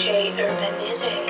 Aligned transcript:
Jay 0.00 0.32
Urban 0.32 0.74
Music. 0.78 1.26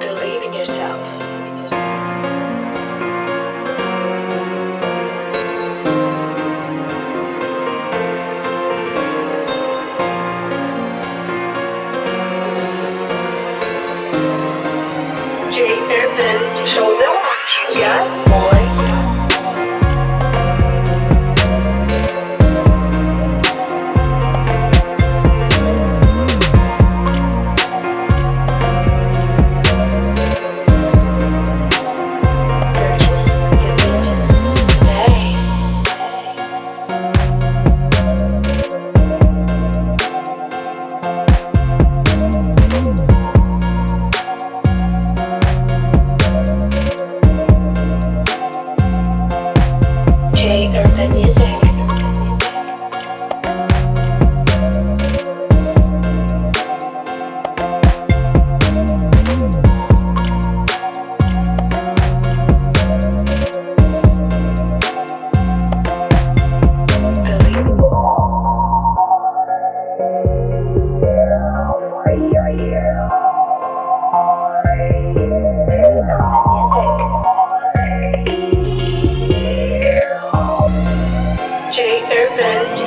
Believe 0.00 0.42
in 0.42 0.54
yourself. 0.54 1.06
Jay 15.52 15.78
Urban 15.78 16.66
show 16.66 16.98
them 16.98 17.27
what 17.80 18.47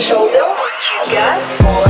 show 0.02 0.26
them 0.32 0.42
what 0.42 0.82
you 0.90 1.14
got, 1.14 1.81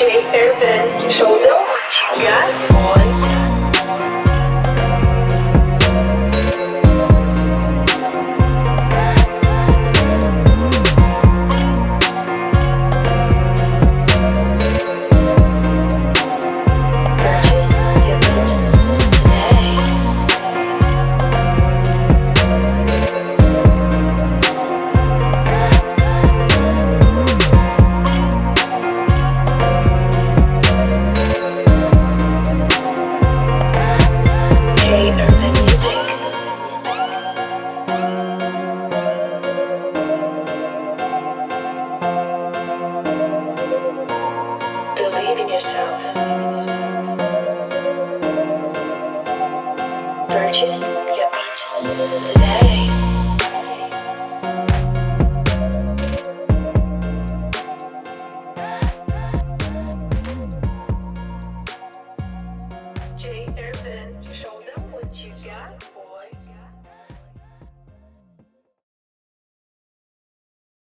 Jay 0.00 0.24
Urban, 0.32 1.10
show 1.10 1.26
them 1.26 1.52
what 1.52 2.16
you 2.16 2.22
got, 2.24 2.70
boy. 2.70 3.39
Jay 63.16 63.46
Urban, 63.58 64.16
show 64.32 64.62
them 64.74 64.92
what 64.92 65.24
you 65.24 65.32
got. 65.44 65.89